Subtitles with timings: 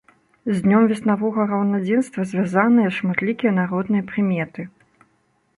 [0.45, 4.61] З днём веснавога раўнадзенства звязаныя шматлікія народныя прыметы.